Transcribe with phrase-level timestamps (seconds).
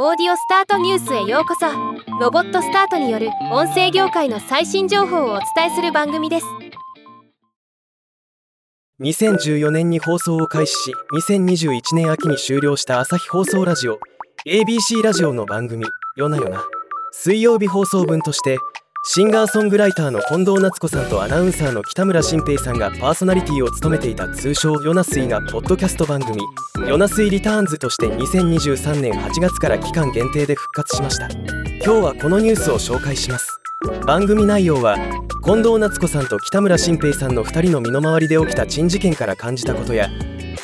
[0.00, 1.66] オーディオスタートニュースへようこそ。
[2.20, 6.46] ロボットスタートによる音声業界の最新情報をお伝えする番組です。
[9.00, 13.98] 2014年に放送を開始し2021年秋に終了した朝日放送ラジオ
[14.46, 15.84] ABC ラジオの番組
[16.16, 16.64] 「よなよな」
[17.10, 18.58] 水曜日放送分として
[19.10, 26.42] シンガーソングライターの近藤夏子さんとアナウンサーの北村新平さんがパーソナリティを務めていた通称ヨナスイがポッドキャスト番組
[26.86, 31.26] 「ヨナスイリターンズ」として2023年8月から期間限定で復活しました。
[31.82, 33.58] 今日はこのニュースを紹介します。
[34.06, 34.98] 番組内容は
[35.42, 40.10] 近藤夏子さんと北村新平さんの2人の身の回りで起きた珍事件から感じたことや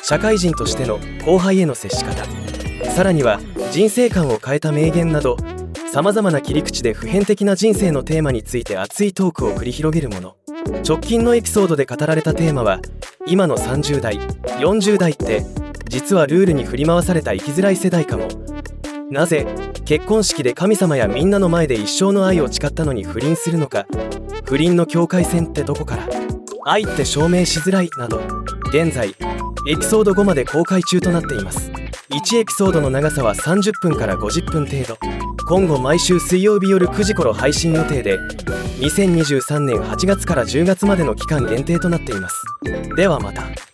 [0.03, 2.27] 社会人としての後輩への接し方
[2.91, 3.41] さらには
[3.73, 5.39] 人生観を変えた名言など
[5.95, 10.37] さまざまな切り口で普遍的な人生のテーマについて熱いトークを繰り広げるもの。
[10.85, 12.81] 直近のエピソードで語られたテーマは
[13.29, 14.19] 今の30代
[14.59, 15.47] 40代って
[15.89, 18.27] 実はルールに振り回された生きづらい世代かも。
[19.09, 19.47] なぜ
[19.85, 23.87] 結婚式で神様やみんなの前で一生の愛を誓ったのに不倫するのか。
[24.47, 26.09] 不倫の境界線ってどこから。
[26.65, 28.21] 愛って証明しづらいなど。
[28.71, 29.15] 現在
[29.69, 31.71] エピソード5まで公開中となっています。
[32.11, 35.14] 1エピソードの長さは30分から50分程度。
[35.47, 38.19] 今後毎週水曜日夜9時頃配信予定で
[38.81, 42.43] 2023年8月から10月までの期間限定となっています。
[42.97, 43.74] ではまた。